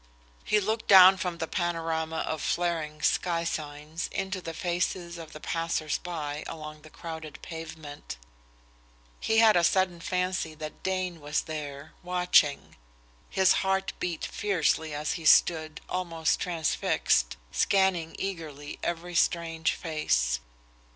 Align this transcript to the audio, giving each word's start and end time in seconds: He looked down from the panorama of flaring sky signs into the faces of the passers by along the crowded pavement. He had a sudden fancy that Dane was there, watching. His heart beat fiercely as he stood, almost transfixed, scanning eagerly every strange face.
He 0.43 0.59
looked 0.59 0.87
down 0.87 1.17
from 1.17 1.37
the 1.37 1.45
panorama 1.47 2.25
of 2.27 2.41
flaring 2.41 3.03
sky 3.03 3.43
signs 3.43 4.07
into 4.11 4.41
the 4.41 4.55
faces 4.55 5.19
of 5.19 5.31
the 5.31 5.39
passers 5.39 5.99
by 5.99 6.43
along 6.47 6.81
the 6.81 6.89
crowded 6.89 7.39
pavement. 7.43 8.17
He 9.19 9.37
had 9.37 9.55
a 9.55 9.63
sudden 9.63 9.99
fancy 9.99 10.55
that 10.55 10.81
Dane 10.81 11.19
was 11.21 11.41
there, 11.43 11.93
watching. 12.01 12.77
His 13.29 13.53
heart 13.61 13.93
beat 13.99 14.25
fiercely 14.25 14.91
as 14.91 15.13
he 15.21 15.25
stood, 15.25 15.81
almost 15.87 16.39
transfixed, 16.39 17.37
scanning 17.51 18.15
eagerly 18.17 18.79
every 18.81 19.13
strange 19.13 19.73
face. 19.75 20.39